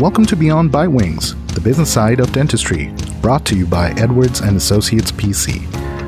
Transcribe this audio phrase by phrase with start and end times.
[0.00, 4.40] Welcome to Beyond Bite Wings, the business side of dentistry, brought to you by Edwards
[4.40, 5.60] and Associates PC.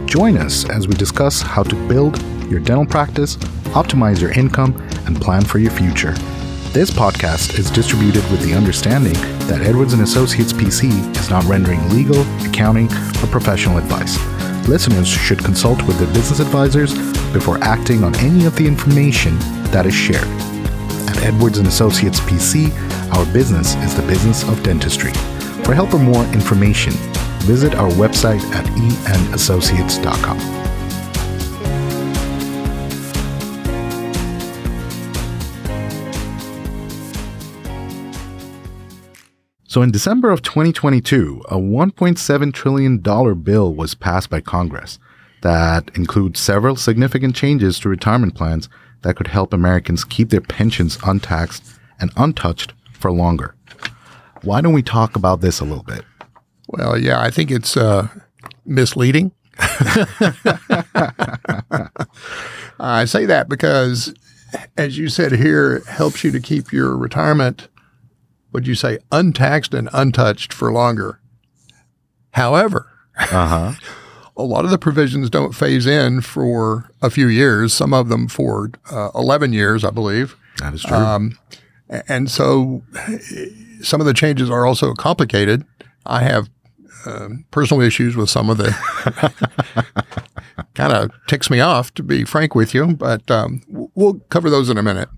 [0.06, 2.18] Join us as we discuss how to build
[2.50, 3.36] your dental practice,
[3.76, 4.74] optimize your income,
[5.04, 6.12] and plan for your future.
[6.72, 9.12] This podcast is distributed with the understanding
[9.46, 10.88] that Edwards and Associates PC
[11.18, 12.86] is not rendering legal, accounting,
[13.22, 14.16] or professional advice.
[14.66, 16.94] Listeners should consult with their business advisors
[17.34, 20.28] before acting on any of the information that is shared.
[21.10, 22.72] At Edwards and Associates PC,
[23.12, 25.12] our business is the business of dentistry.
[25.64, 26.92] For help or more information,
[27.42, 30.62] visit our website at eandassociates.com.
[39.66, 44.98] So, in December of 2022, a $1.7 trillion bill was passed by Congress
[45.42, 48.68] that includes several significant changes to retirement plans
[49.00, 51.64] that could help Americans keep their pensions untaxed
[51.98, 53.54] and untouched for longer.
[54.42, 56.04] Why don't we talk about this a little bit?
[56.68, 58.08] Well, yeah, I think it's uh,
[58.64, 59.32] misleading.
[62.80, 64.14] I say that because,
[64.78, 67.68] as you said here, it helps you to keep your retirement,
[68.52, 71.20] would you say, untaxed and untouched for longer.
[72.30, 73.72] However, uh-huh.
[74.36, 78.28] a lot of the provisions don't phase in for a few years, some of them
[78.28, 80.36] for uh, 11 years, I believe.
[80.58, 80.96] That is true.
[80.96, 81.38] Um,
[82.08, 82.82] and so
[83.82, 85.64] some of the changes are also complicated.
[86.06, 86.48] I have
[87.06, 88.70] uh, personal issues with some of the
[90.74, 94.70] kind of ticks me off, to be frank with you, but um, we'll cover those
[94.70, 95.08] in a minute.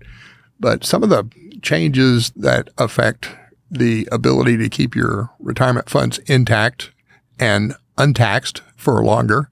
[0.59, 1.29] But some of the
[1.61, 3.29] changes that affect
[3.69, 6.91] the ability to keep your retirement funds intact
[7.39, 9.49] and untaxed for longer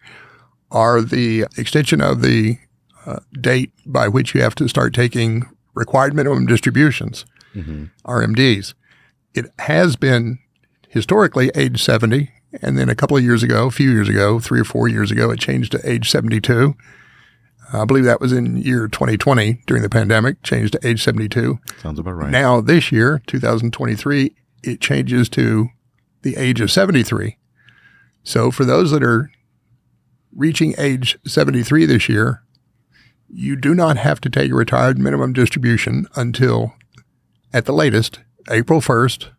[0.71, 2.57] are the extension of the
[3.05, 5.43] uh, date by which you have to start taking
[5.73, 7.85] required minimum distributions, mm-hmm.
[8.05, 8.73] RMDs.
[9.33, 10.39] It has been
[10.89, 12.31] historically age 70.
[12.61, 15.09] And then a couple of years ago, a few years ago, three or four years
[15.09, 16.75] ago, it changed to age 72.
[17.73, 21.57] I believe that was in year 2020 during the pandemic, changed to age 72.
[21.81, 22.29] Sounds about right.
[22.29, 25.69] Now, this year, 2023, it changes to
[26.21, 27.37] the age of 73.
[28.23, 29.31] So for those that are
[30.35, 32.43] reaching age 73 this year,
[33.35, 36.73] you do not have to take a retired minimum distribution until,
[37.51, 39.29] at the latest, April 1st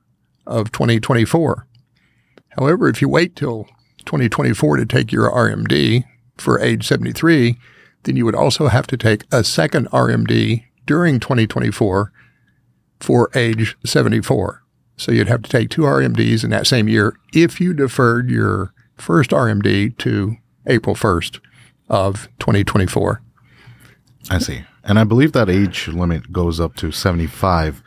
[0.47, 1.66] of 2024.
[2.50, 3.65] However, if you wait till
[4.04, 6.04] 2024 to take your RMD
[6.37, 7.56] for age 73,
[8.03, 12.12] then you would also have to take a second RMD during 2024
[13.00, 14.62] for age 74.
[14.97, 18.72] So you'd have to take two RMDs in that same year if you deferred your
[18.97, 21.41] first RMD to April 1st
[21.88, 23.23] of 2024.
[24.30, 24.64] I see.
[24.82, 27.82] And I believe that age limit goes up to 75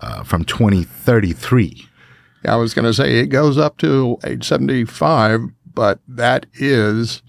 [0.00, 1.86] uh, from 2033.
[2.44, 5.42] Yeah, I was going to say it goes up to age 75,
[5.74, 7.22] but that is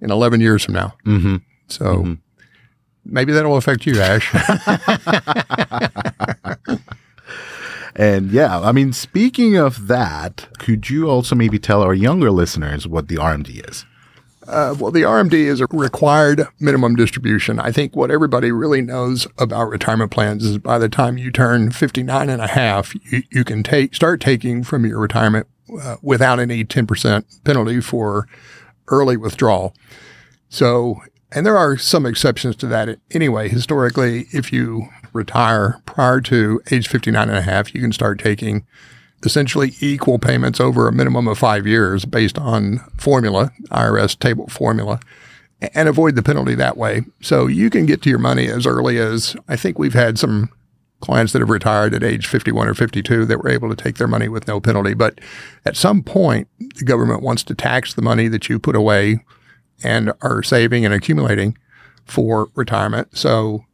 [0.00, 0.94] in 11 years from now.
[1.06, 1.36] Mm-hmm.
[1.68, 2.14] So mm-hmm.
[3.04, 4.34] maybe that'll affect you, Ash.
[7.96, 12.86] and yeah, I mean, speaking of that, could you also maybe tell our younger listeners
[12.86, 13.86] what the RMD is?
[14.48, 17.60] Uh, well, the RMD is a required minimum distribution.
[17.60, 21.70] I think what everybody really knows about retirement plans is by the time you turn
[21.70, 25.46] 59 and a half, you, you can take, start taking from your retirement
[25.82, 28.26] uh, without any 10% penalty for
[28.86, 29.74] early withdrawal.
[30.48, 33.50] So, and there are some exceptions to that anyway.
[33.50, 38.64] Historically, if you retire prior to age 59 and a half, you can start taking
[39.24, 45.00] essentially equal payments over a minimum of five years based on formula, IRS table formula,
[45.74, 47.02] and avoid the penalty that way.
[47.20, 50.50] So you can get to your money as early as I think we've had some
[51.00, 54.08] clients that have retired at age 51 or 52 that were able to take their
[54.08, 54.94] money with no penalty.
[54.94, 55.20] But
[55.64, 59.24] at some point, the government wants to tax the money that you put away
[59.82, 61.56] and are saving and accumulating
[62.04, 63.16] for retirement.
[63.16, 63.64] So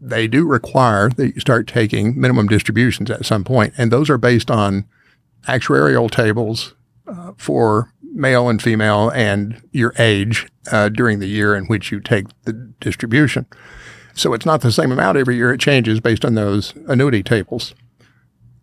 [0.00, 4.18] they do require that you start taking minimum distributions at some point, and those are
[4.18, 4.86] based on
[5.46, 6.74] actuarial tables
[7.06, 12.00] uh, for male and female and your age uh, during the year in which you
[12.00, 13.46] take the distribution.
[14.14, 17.74] So it's not the same amount every year; it changes based on those annuity tables,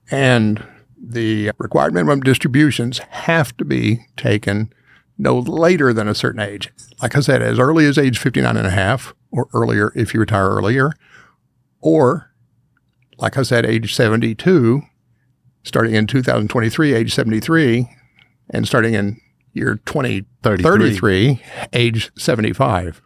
[0.09, 0.63] and
[0.99, 4.73] the required minimum distributions have to be taken
[5.17, 6.71] no later than a certain age.
[7.01, 10.19] Like I said, as early as age 59 and a half or earlier if you
[10.19, 10.91] retire earlier,
[11.81, 12.31] or,
[13.17, 14.81] like I said, age 72,
[15.63, 17.89] starting in 2023, age 73,
[18.51, 19.19] and starting in
[19.53, 21.41] year 2033,
[21.73, 23.01] age 75.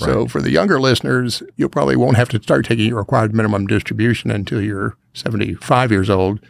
[0.00, 0.04] Right.
[0.04, 3.66] So for the younger listeners, you probably won't have to start taking your required minimum
[3.66, 6.40] distribution until you're 75 years old.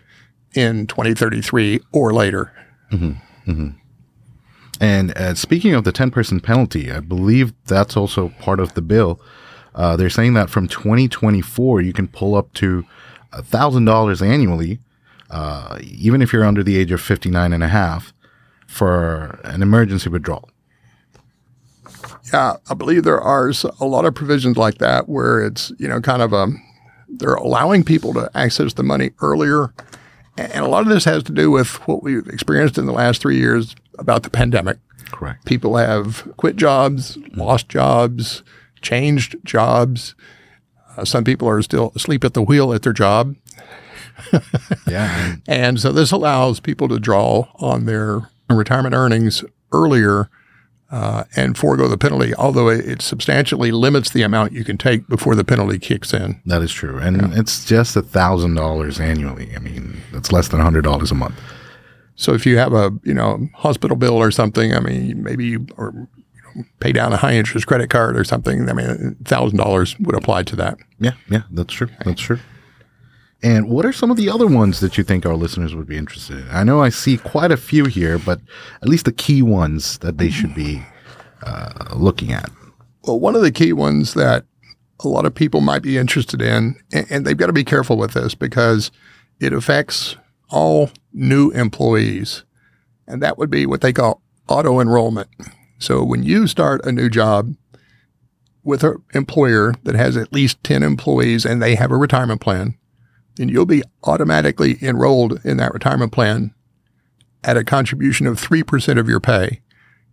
[0.55, 2.53] in 2033 or later.
[4.81, 9.21] And uh, speaking of the 10% penalty, I believe that's also part of the bill.
[9.79, 12.85] Uh, they're saying that from 2024, you can pull up to
[13.33, 14.81] $1,000 annually,
[15.31, 18.13] uh, even if you're under the age of 59 and a half,
[18.67, 20.51] for an emergency withdrawal.
[22.33, 26.01] Yeah, I believe there are a lot of provisions like that where it's, you know,
[26.01, 26.49] kind of a,
[27.09, 29.73] they're allowing people to access the money earlier.
[30.37, 33.23] And a lot of this has to do with what we've experienced in the last
[33.23, 34.79] three years about the pandemic.
[35.13, 35.45] Correct.
[35.47, 38.43] People have quit jobs, lost jobs,
[38.83, 40.15] changed jobs.
[40.97, 43.35] Uh, some people are still asleep at the wheel at their job.
[44.89, 45.37] Yeah.
[45.47, 50.29] and- so this allows people to draw on their retirement earnings earlier
[50.91, 55.35] uh, and forego the penalty, although it, substantially limits the amount you can take before
[55.35, 56.41] the penalty kicks in.
[56.47, 56.99] that is true.
[56.99, 59.55] And it's just $1,000 annually.
[59.55, 61.35] I mean, that's less than $100 a month.
[62.17, 65.67] So if you have a you know hospital bill or something, I mean maybe you,
[65.77, 66.09] or
[66.81, 68.69] pay down a high interest credit card or something.
[68.69, 70.79] I mean thousand dollars would apply to that.
[70.99, 71.89] Yeah, yeah, that's true.
[72.05, 72.39] That's true.
[73.43, 75.97] And what are some of the other ones that you think our listeners would be
[75.97, 76.49] interested in?
[76.51, 78.41] I know I see quite a few here, but
[78.83, 80.83] at least the key ones that they should be
[81.43, 82.51] uh, looking at.
[83.05, 84.45] Well, one of the key ones that
[85.05, 87.97] a lot of people might be interested in, and, and they've got to be careful
[87.97, 88.91] with this because
[89.39, 90.17] it affects
[90.51, 92.43] all new employees,
[93.07, 95.29] and that would be what they call auto enrollment.
[95.79, 97.55] So when you start a new job
[98.63, 102.77] with an employer that has at least 10 employees and they have a retirement plan,
[103.37, 106.53] then you'll be automatically enrolled in that retirement plan
[107.45, 109.61] at a contribution of 3% of your pay.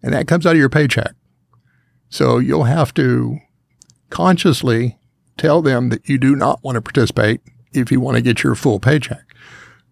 [0.03, 1.15] And that comes out of your paycheck.
[2.09, 3.39] So you'll have to
[4.09, 4.97] consciously
[5.37, 7.41] tell them that you do not want to participate
[7.73, 9.35] if you want to get your full paycheck.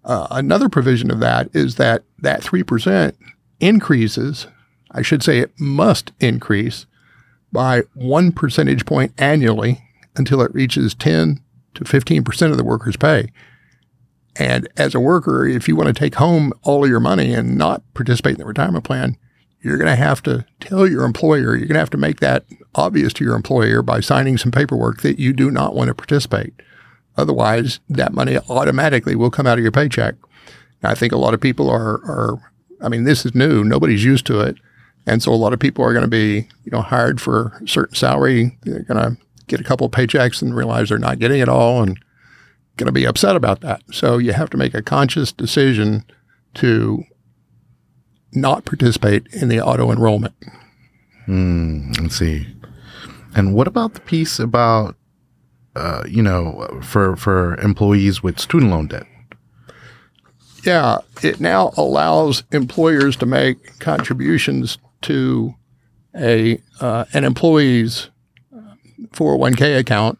[0.05, 3.15] Uh, another provision of that is that that 3%
[3.59, 4.47] increases,
[4.93, 6.85] I should say it must increase
[7.51, 9.83] by one percentage point annually
[10.15, 11.41] until it reaches 10
[11.75, 13.29] to 15% of the worker's pay.
[14.35, 17.57] And as a worker, if you want to take home all of your money and
[17.57, 19.17] not participate in the retirement plan,
[19.61, 22.45] you're going to have to tell your employer, you're going to have to make that
[22.75, 26.53] obvious to your employer by signing some paperwork that you do not want to participate.
[27.15, 30.15] Otherwise, that money automatically will come out of your paycheck.
[30.81, 33.63] I think a lot of people are, are, I mean, this is new.
[33.63, 34.57] Nobody's used to it.
[35.05, 37.67] And so a lot of people are going to be, you know, hired for a
[37.67, 38.57] certain salary.
[38.63, 39.17] They're going to
[39.47, 41.99] get a couple of paychecks and realize they're not getting it all and
[42.77, 43.81] going to be upset about that.
[43.91, 46.05] So you have to make a conscious decision
[46.55, 47.03] to
[48.31, 50.33] not participate in the auto enrollment.
[51.27, 52.47] Let's see.
[53.35, 54.95] And what about the piece about,
[55.75, 59.05] uh, you know, for for employees with student loan debt?
[60.63, 65.55] Yeah, it now allows employers to make contributions to
[66.15, 68.09] a uh, an employee's
[69.11, 70.19] 401k account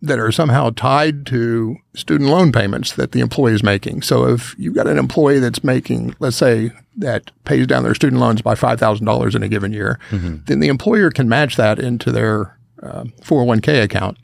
[0.00, 4.02] that are somehow tied to student loan payments that the employee is making.
[4.02, 8.20] So if you've got an employee that's making, let's say, that pays down their student
[8.20, 12.58] loans by $5,000 in a given year, then the employer can match that into their
[12.82, 14.18] uh, 401k account.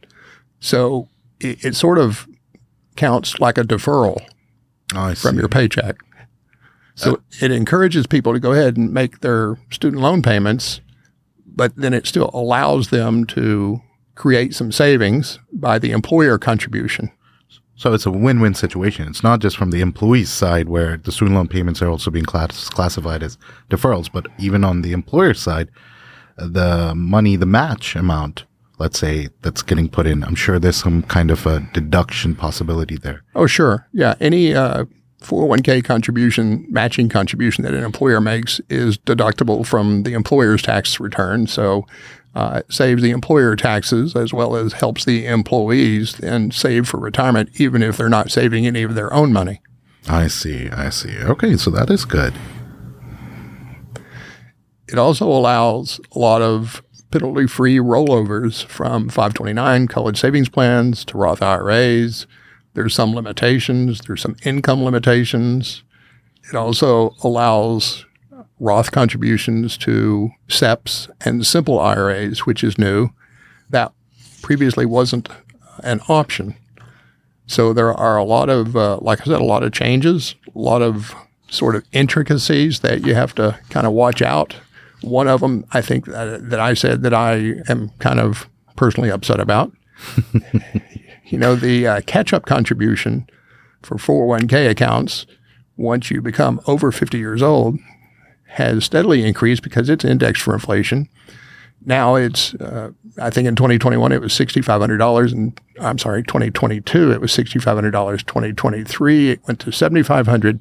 [0.59, 2.27] So it, it sort of
[2.97, 4.21] counts like a deferral
[4.95, 5.97] Oh, from your paycheck.
[6.99, 10.81] So it encourages people to go ahead and make their student loan payments,
[11.47, 13.81] but then it still allows them to
[14.15, 17.11] create some savings by the employer contribution.
[17.77, 19.07] So it's a win-win situation.
[19.07, 22.25] It's not just from the employee's side where the student loan payments are also being
[22.25, 23.39] class- classified as
[23.71, 25.71] deferrals, but even on the employer's side,
[26.37, 28.45] the money, the match amount,
[28.81, 32.97] let's say that's getting put in, I'm sure there's some kind of a deduction possibility
[32.97, 33.23] there.
[33.37, 33.87] Oh, sure.
[33.93, 34.17] Yeah.
[34.21, 34.87] Any uh,
[35.21, 41.47] 401k contribution, matching contribution that an employer makes is deductible from the employer's tax return.
[41.47, 41.87] So
[42.35, 47.01] uh, it saves the employer taxes as well as helps the employees then save for
[47.01, 49.61] retirement, even if they're not saving any of their own money.
[50.09, 50.71] I see.
[50.71, 51.19] I see.
[51.19, 51.57] Okay.
[51.57, 52.35] So that is good.
[54.87, 61.19] It also allows a lot of penalty free rollovers from 529 college savings plans to
[61.19, 62.27] Roth IRAs.
[62.79, 65.83] There's some limitations, there's some income limitations.
[66.49, 68.07] It also allows
[68.61, 73.09] Roth contributions to SEPs and simple IRAs, which is new.
[73.69, 73.93] That
[74.43, 75.29] previously wasn't
[75.83, 76.55] an option.
[77.49, 80.57] So there are a lot of, uh, like I said, a lot of changes, a
[80.57, 81.17] lot of
[81.49, 84.55] sort of intricacies that you have to kind of watch out.
[85.01, 89.11] One of them, I think that, that I said that I am kind of personally
[89.11, 89.73] upset about.
[91.29, 93.29] you know, the uh, catch-up contribution
[93.83, 95.27] for 401k accounts
[95.77, 97.79] once you become over 50 years old
[98.47, 101.09] has steadily increased because it's indexed for inflation.
[101.85, 107.21] Now it's, uh, I think in 2021 it was $6,500, and I'm sorry, 2022 it
[107.21, 108.27] was $6,500.
[108.27, 110.61] 2023 it went to 7,500.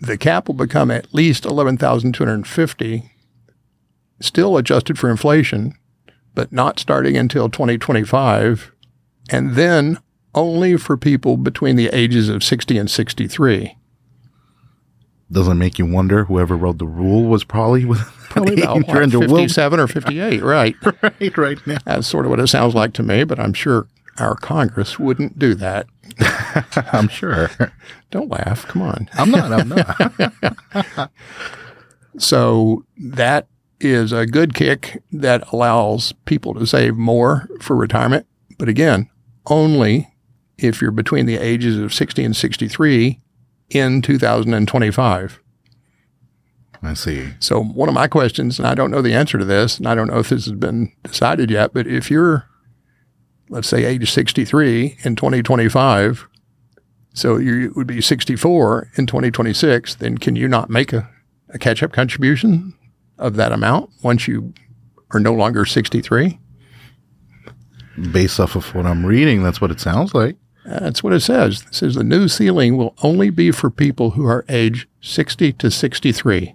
[0.00, 3.10] The cap will become at least 11,250,
[4.20, 5.74] still adjusted for inflation,
[6.34, 8.71] but not starting until 2025,
[9.32, 9.98] and then
[10.34, 13.76] only for people between the ages of 60 and 63
[15.30, 19.80] doesn't make you wonder whoever wrote the rule was probably with probably about what, 57
[19.80, 20.76] or 58 right.
[21.02, 21.78] Right right now.
[21.84, 25.38] That's sort of what it sounds like to me but i'm sure our congress wouldn't
[25.38, 25.86] do that.
[26.92, 27.50] I'm sure.
[28.10, 29.08] Don't laugh come on.
[29.14, 31.10] I'm not i'm not.
[32.18, 33.46] So that
[33.80, 38.26] is a good kick that allows people to save more for retirement.
[38.58, 39.08] But again
[39.46, 40.08] only
[40.58, 43.20] if you're between the ages of 60 and 63
[43.70, 45.40] in 2025.
[46.84, 47.28] I see.
[47.38, 49.94] So, one of my questions, and I don't know the answer to this, and I
[49.94, 52.48] don't know if this has been decided yet, but if you're,
[53.48, 56.26] let's say, age 63 in 2025,
[57.14, 61.08] so you would be 64 in 2026, then can you not make a,
[61.50, 62.74] a catch up contribution
[63.18, 64.52] of that amount once you
[65.12, 66.40] are no longer 63?
[68.12, 70.36] Based off of what I'm reading, that's what it sounds like.
[70.64, 71.64] That's what it says.
[71.66, 75.70] It says the new ceiling will only be for people who are age 60 to
[75.70, 76.54] 63.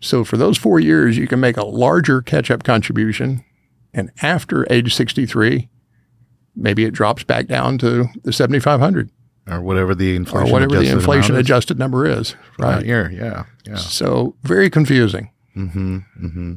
[0.00, 3.44] So for those four years, you can make a larger catch up contribution.
[3.92, 5.68] And after age 63,
[6.56, 9.10] maybe it drops back down to the 7,500.
[9.48, 12.36] Or whatever the inflation, or whatever the inflation adjusted number is.
[12.58, 12.86] Right.
[12.86, 13.74] Year, yeah, yeah.
[13.74, 15.30] So very confusing.
[15.56, 16.54] Mm-hmm, mm-hmm.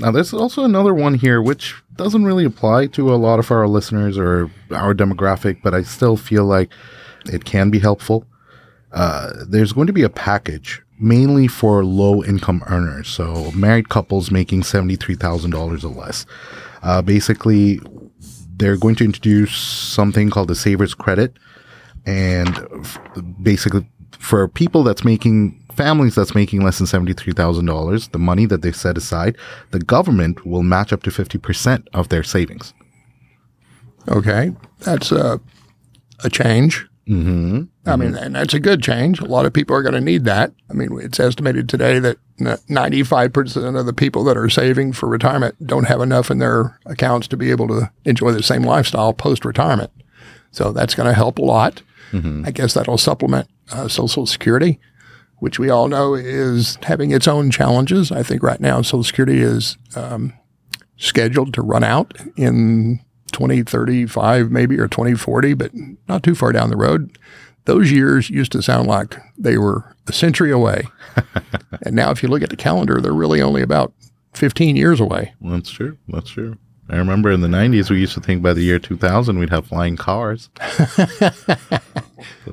[0.00, 3.68] Now, there's also another one here which doesn't really apply to a lot of our
[3.68, 6.72] listeners or our demographic, but I still feel like
[7.26, 8.26] it can be helpful.
[8.92, 14.30] Uh, there's going to be a package mainly for low income earners, so married couples
[14.30, 16.26] making $73,000 or less.
[16.82, 17.80] Uh, basically,
[18.56, 21.32] they're going to introduce something called the Savers Credit.
[22.06, 22.48] And
[22.80, 22.98] f-
[23.42, 28.72] basically, for people that's making families that's making less than $73,000, the money that they
[28.72, 29.36] set aside,
[29.70, 32.74] the government will match up to 50% of their savings.
[34.08, 34.52] Okay.
[34.80, 35.40] That's a,
[36.24, 36.86] a change.
[37.08, 37.62] Mm-hmm.
[37.86, 39.20] I mean, and that's a good change.
[39.20, 40.52] A lot of people are going to need that.
[40.68, 45.66] I mean, it's estimated today that 95% of the people that are saving for retirement
[45.66, 49.44] don't have enough in their accounts to be able to enjoy the same lifestyle post
[49.44, 49.90] retirement.
[50.52, 51.82] So that's going to help a lot.
[52.12, 52.44] Mm-hmm.
[52.46, 54.78] I guess that'll supplement uh, Social Security
[55.40, 58.12] which we all know is having its own challenges.
[58.12, 60.32] I think right now Social Security is um,
[60.96, 63.00] scheduled to run out in
[63.32, 65.72] 2035, maybe, or 2040, but
[66.08, 67.18] not too far down the road.
[67.64, 70.84] Those years used to sound like they were a century away.
[71.82, 73.92] and now, if you look at the calendar, they're really only about
[74.34, 75.34] 15 years away.
[75.40, 75.96] That's true.
[76.08, 76.56] That's true.
[76.88, 79.66] I remember in the 90s, we used to think by the year 2000 we'd have
[79.66, 80.50] flying cars.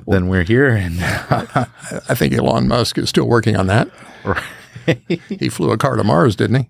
[0.08, 0.68] then we're here.
[0.70, 3.88] And I think Elon Musk is still working on that.
[4.24, 4.42] Right.
[5.28, 6.68] he flew a car to Mars, didn't he?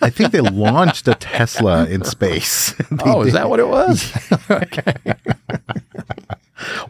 [0.00, 2.74] I think they launched a Tesla in space.
[3.04, 4.12] oh, is that what it was?
[4.50, 4.94] okay.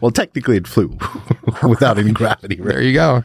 [0.01, 0.97] well, technically, it flew
[1.67, 2.59] without any gravity.
[2.59, 2.75] Right?
[2.75, 3.23] There you go.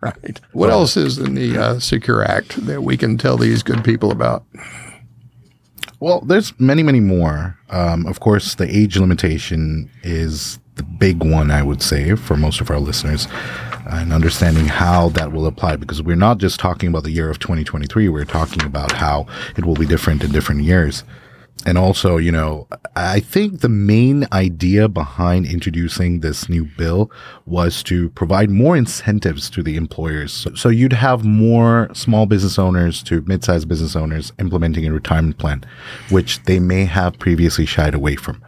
[0.00, 0.40] right.
[0.52, 3.84] What well, else is in the uh, Secure Act that we can tell these good
[3.84, 4.44] people about?
[6.00, 7.58] Well, there's many, many more.
[7.70, 12.60] Um, of course, the age limitation is the big one, I would say, for most
[12.60, 13.28] of our listeners,
[13.86, 17.38] and understanding how that will apply because we're not just talking about the year of
[17.38, 21.04] 2023, we're talking about how it will be different in different years.
[21.66, 27.10] And also, you know, I think the main idea behind introducing this new bill
[27.46, 30.46] was to provide more incentives to the employers.
[30.54, 35.64] So, you'd have more small business owners to mid-sized business owners implementing a retirement plan,
[36.10, 38.40] which they may have previously shied away from.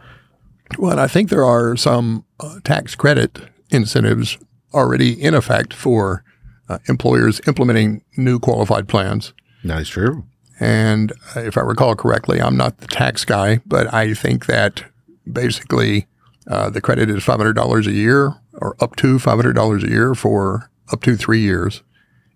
[0.77, 4.37] Well, I think there are some uh, tax credit incentives
[4.73, 6.23] already in effect for
[6.69, 9.33] uh, employers implementing new qualified plans.
[9.63, 10.23] That is true.
[10.59, 14.83] And if I recall correctly, I'm not the tax guy, but I think that
[15.31, 16.07] basically
[16.47, 21.01] uh, the credit is $500 a year or up to $500 a year for up
[21.03, 21.81] to three years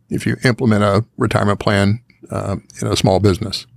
[0.09, 2.01] if you implement a retirement plan
[2.31, 3.67] uh, in a small business.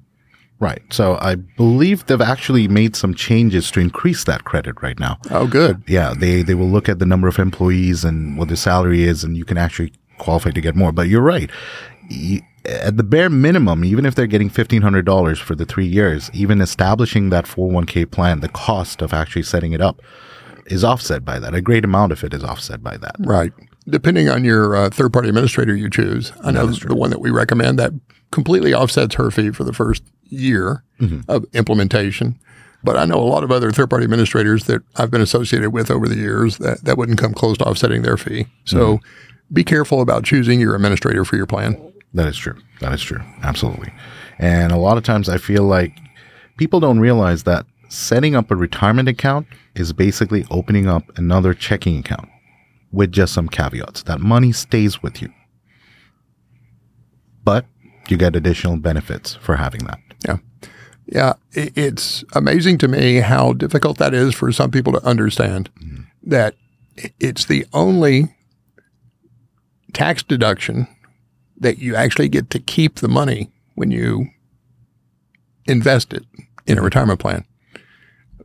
[0.60, 0.82] Right.
[0.90, 5.18] So I believe they've actually made some changes to increase that credit right now.
[5.30, 5.82] Oh, good.
[5.86, 6.14] Yeah.
[6.16, 9.36] They, they will look at the number of employees and what the salary is, and
[9.36, 10.90] you can actually qualify to get more.
[10.90, 11.50] But you're right
[12.64, 17.30] at the bare minimum, even if they're getting $1,500 for the three years, even establishing
[17.30, 20.02] that 401k plan, the cost of actually setting it up
[20.66, 21.54] is offset by that.
[21.54, 23.16] A great amount of it is offset by that.
[23.20, 23.52] Right.
[23.88, 27.30] Depending on your uh, third party administrator you choose, I know the one that we
[27.30, 27.92] recommend that
[28.30, 31.20] completely offsets her fee for the first year mm-hmm.
[31.28, 32.38] of implementation.
[32.84, 35.90] But I know a lot of other third party administrators that I've been associated with
[35.90, 38.46] over the years that, that wouldn't come close to offsetting their fee.
[38.64, 39.54] So mm-hmm.
[39.54, 41.92] be careful about choosing your administrator for your plan.
[42.14, 42.56] That is true.
[42.80, 43.20] That is true.
[43.42, 43.92] Absolutely.
[44.38, 45.98] And a lot of times I feel like
[46.56, 51.98] people don't realize that setting up a retirement account is basically opening up another checking
[51.98, 52.28] account
[52.92, 55.32] with just some caveats that money stays with you.
[57.44, 57.66] But
[58.08, 60.00] you get additional benefits for having that.
[60.26, 60.38] Yeah.
[61.06, 61.34] Yeah.
[61.52, 66.02] It's amazing to me how difficult that is for some people to understand mm-hmm.
[66.24, 66.54] that
[67.18, 68.34] it's the only
[69.92, 70.86] tax deduction
[71.56, 74.28] that you actually get to keep the money when you
[75.66, 76.24] invest it
[76.66, 77.44] in a retirement plan.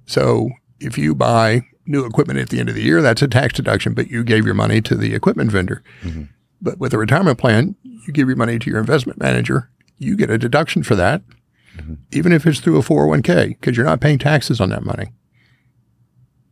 [0.05, 0.49] So
[0.79, 3.93] if you buy new equipment at the end of the year, that's a tax deduction,
[3.93, 5.83] but you gave your money to the equipment vendor.
[6.01, 6.23] Mm-hmm.
[6.61, 10.29] But with a retirement plan, you give your money to your investment manager, you get
[10.29, 11.21] a deduction for that,
[11.77, 11.95] Mm-hmm.
[12.11, 15.11] even if it's through a 401k, because you're not paying taxes on that money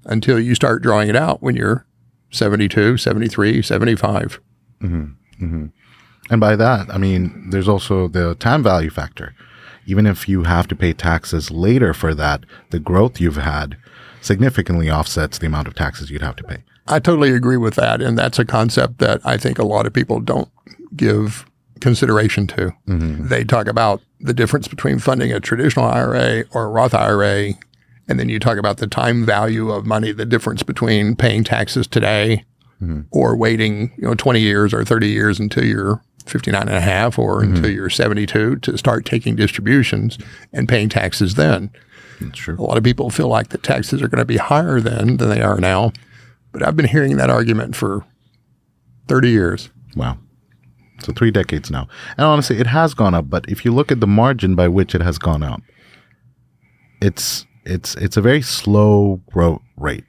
[0.05, 1.85] until you start drawing it out when you're
[2.31, 4.39] 72, 73, 75.
[4.81, 5.45] Mm-hmm.
[5.45, 5.65] Mm-hmm.
[6.31, 9.35] And by that, I mean, there's also the time value factor.
[9.85, 13.77] Even if you have to pay taxes later for that, the growth you've had
[14.21, 16.63] significantly offsets the amount of taxes you'd have to pay.
[16.87, 18.01] I totally agree with that.
[18.01, 20.49] And that's a concept that I think a lot of people don't
[20.95, 21.45] give
[21.81, 22.73] consideration to.
[22.87, 23.27] Mm-hmm.
[23.27, 27.53] They talk about the difference between funding a traditional IRA or a Roth IRA.
[28.07, 31.87] And then you talk about the time value of money, the difference between paying taxes
[31.87, 32.45] today
[32.81, 33.01] mm-hmm.
[33.11, 37.17] or waiting, you know, 20 years or 30 years until you're 59 and a half
[37.17, 37.55] or mm-hmm.
[37.55, 40.17] until you're 72 to start taking distributions
[40.53, 41.71] and paying taxes then.
[42.19, 42.55] That's true.
[42.59, 45.29] A lot of people feel like the taxes are going to be higher then than
[45.29, 45.91] they are now.
[46.51, 48.05] But I've been hearing that argument for
[49.07, 49.69] 30 years.
[49.95, 50.17] Wow.
[51.03, 51.87] So three decades now.
[52.17, 54.93] And honestly, it has gone up, but if you look at the margin by which
[54.93, 55.61] it has gone up,
[57.01, 60.05] it's it's it's a very slow growth rate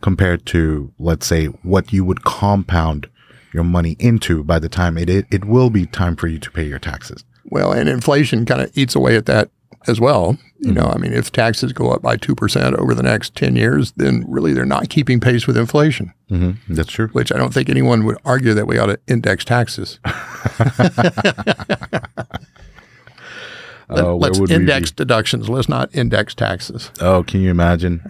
[0.00, 3.08] compared to let's say what you would compound
[3.52, 6.50] your money into by the time it it, it will be time for you to
[6.50, 7.24] pay your taxes.
[7.50, 9.50] Well, and inflation kind of eats away at that
[9.86, 10.36] as well.
[10.60, 13.92] You know, I mean, if taxes go up by 2% over the next 10 years,
[13.92, 16.74] then really they're not keeping pace with inflation, Mm-hmm.
[16.74, 17.08] That's true.
[17.12, 20.00] which I don't think anyone would argue that we ought to index taxes.
[23.90, 24.60] Let, Uh, where us would we be?
[24.60, 25.48] index deductions.
[25.48, 26.90] Let's not index taxes.
[27.00, 28.02] Oh, can you imagine?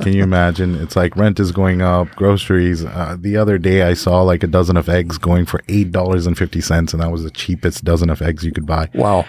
[0.00, 0.76] Can you imagine?
[0.76, 2.84] It's like rent is going up, groceries.
[2.84, 6.28] Uh, the other day, I saw like a dozen of eggs going for eight dollars
[6.28, 8.88] and fifty cents, and that was the cheapest dozen of eggs you could buy.
[8.94, 9.24] Wow.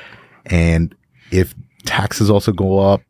[0.46, 0.94] And
[1.32, 1.56] if
[1.86, 3.02] taxes also go up,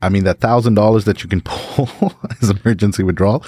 [0.00, 3.44] I mean that thousand dollars that you can pull as emergency withdrawal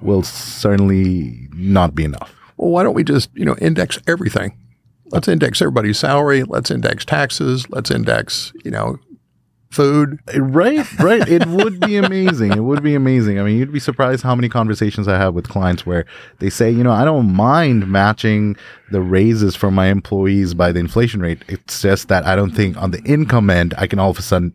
[0.00, 2.34] will certainly not be enough.
[2.56, 4.56] Well, why don't we just, you know, index everything?
[5.06, 6.42] Let's index everybody's salary.
[6.42, 7.68] Let's index taxes.
[7.70, 8.98] Let's index, you know,
[9.72, 10.20] food.
[10.36, 11.26] Right, right.
[11.28, 12.52] It would be amazing.
[12.52, 13.40] It would be amazing.
[13.40, 16.04] I mean, you'd be surprised how many conversations I have with clients where
[16.38, 18.56] they say, you know, I don't mind matching
[18.90, 21.42] the raises for my employees by the inflation rate.
[21.48, 24.22] It's just that I don't think on the income end, I can all of a
[24.22, 24.54] sudden,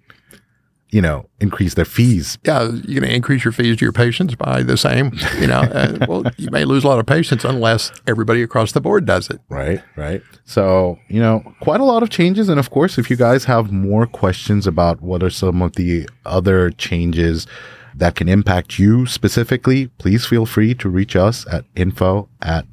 [0.90, 2.38] you know, increase their fees.
[2.44, 5.62] Yeah, you're going to increase your fees to your patients by the same, you know.
[5.62, 9.30] uh, well, you may lose a lot of patients unless everybody across the board does
[9.30, 9.42] it.
[9.50, 10.22] Right, right.
[10.46, 12.48] So, you know, quite a lot of changes.
[12.48, 16.08] And of course, if you guys have more questions about what are some of the
[16.26, 17.48] other changes
[17.94, 22.66] that can impact you specifically, please feel free to reach us at info at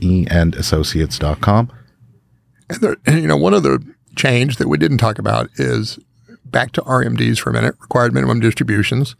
[0.00, 1.72] eandassociates.com.
[2.68, 3.80] And there, you know, one other
[4.14, 5.98] change that we didn't talk about is
[6.50, 9.16] back to RMDs for a minute, required minimum distributions.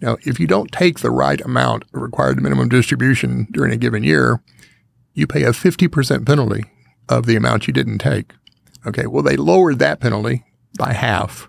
[0.00, 3.76] You know, if you don't take the right amount of required minimum distribution during a
[3.76, 4.40] given year,
[5.14, 6.64] you pay a 50% penalty
[7.08, 8.32] of the amount you didn't take.
[8.86, 10.44] Okay, well, they lowered that penalty
[10.78, 11.48] by half.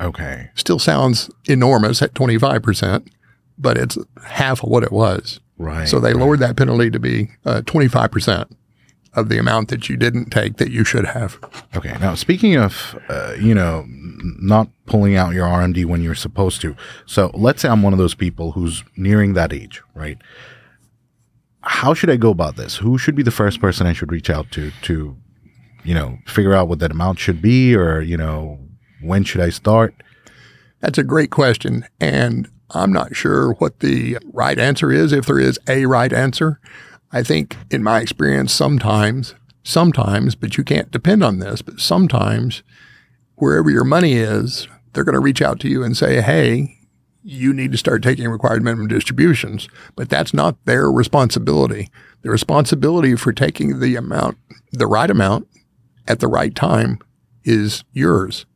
[0.00, 0.50] Okay.
[0.54, 3.08] Still sounds enormous at 25%,
[3.58, 5.40] but it's half of what it was.
[5.56, 5.88] Right.
[5.88, 6.20] So they right.
[6.20, 8.48] lowered that penalty to be uh, 25%
[9.14, 11.38] of the amount that you didn't take that you should have.
[11.76, 11.96] Okay.
[12.00, 16.76] Now, speaking of, uh, you know, not pulling out your RMD when you're supposed to.
[17.06, 20.18] So let's say I'm one of those people who's nearing that age, right?
[21.62, 22.76] How should I go about this?
[22.76, 25.16] Who should be the first person I should reach out to to,
[25.84, 28.58] you know, figure out what that amount should be or, you know,
[29.02, 29.94] when should I start?
[30.80, 31.84] That's a great question.
[32.00, 36.60] And I'm not sure what the right answer is, if there is a right answer.
[37.12, 42.62] I think, in my experience, sometimes, sometimes, but you can't depend on this, but sometimes
[43.36, 46.78] wherever your money is, they're going to reach out to you and say, hey,
[47.22, 49.68] you need to start taking required minimum distributions.
[49.96, 51.88] But that's not their responsibility.
[52.22, 54.38] The responsibility for taking the amount,
[54.72, 55.46] the right amount
[56.06, 56.98] at the right time
[57.44, 58.46] is yours.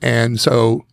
[0.00, 0.86] And so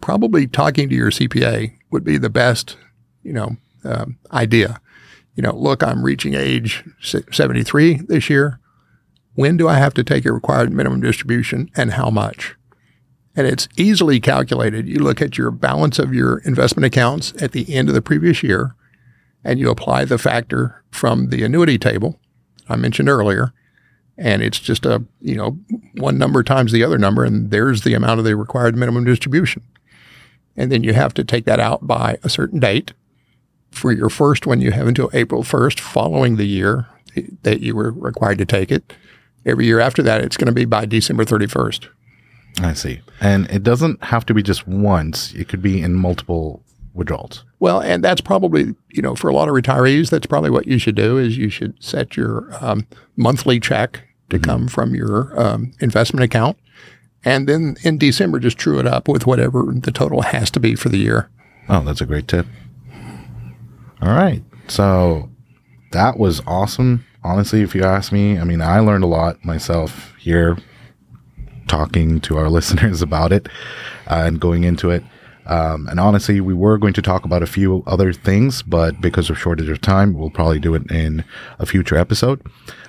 [0.00, 2.76] probably talking to your CPA would be the best,
[3.22, 4.80] you know, um, idea.
[5.34, 8.60] You know, look, I'm reaching age 73 this year.
[9.34, 12.54] When do I have to take a required minimum distribution and how much?
[13.36, 14.88] And it's easily calculated.
[14.88, 18.42] You look at your balance of your investment accounts at the end of the previous
[18.44, 18.76] year
[19.42, 22.18] and you apply the factor from the annuity table
[22.68, 23.52] I mentioned earlier.
[24.16, 25.58] And it's just a, you know,
[25.96, 29.62] one number times the other number, and there's the amount of the required minimum distribution.
[30.56, 32.92] And then you have to take that out by a certain date.
[33.74, 36.86] For your first one, you have until April 1st following the year
[37.42, 38.94] that you were required to take it.
[39.44, 41.88] Every year after that, it's going to be by December 31st.
[42.60, 43.00] I see.
[43.20, 46.62] And it doesn't have to be just once, it could be in multiple
[46.94, 47.44] withdrawals.
[47.58, 50.78] Well, and that's probably, you know, for a lot of retirees, that's probably what you
[50.78, 54.44] should do is you should set your um, monthly check to mm-hmm.
[54.44, 56.56] come from your um, investment account.
[57.24, 60.76] And then in December, just true it up with whatever the total has to be
[60.76, 61.28] for the year.
[61.68, 62.46] Oh, that's a great tip.
[64.04, 64.42] All right.
[64.68, 65.30] So
[65.92, 67.06] that was awesome.
[67.22, 70.58] Honestly, if you ask me, I mean, I learned a lot myself here
[71.68, 73.48] talking to our listeners about it
[74.06, 75.02] uh, and going into it.
[75.46, 79.30] Um, and honestly, we were going to talk about a few other things, but because
[79.30, 81.24] of shortage of time, we'll probably do it in
[81.58, 82.42] a future episode.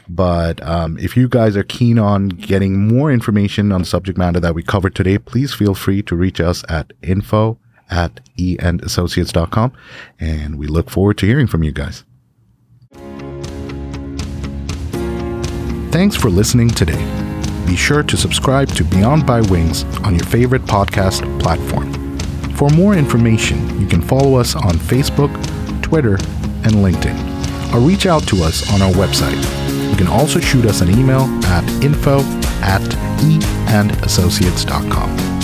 [0.10, 4.42] But um, if you guys are keen on getting more information on the subject matter
[4.42, 7.58] that we covered today, please feel free to reach us at info
[7.90, 9.74] at eandassociates.com.
[10.20, 12.04] And we look forward to hearing from you guys.
[15.92, 17.04] Thanks for listening today.
[17.66, 21.94] Be sure to subscribe to Beyond Bite Wings on your favorite podcast platform.
[22.56, 25.32] For more information, you can follow us on Facebook,
[25.82, 26.16] Twitter,
[26.64, 29.42] and LinkedIn, or reach out to us on our website.
[29.90, 32.20] You can also shoot us an email at info
[32.62, 32.82] at
[33.22, 35.35] eandassociates.com.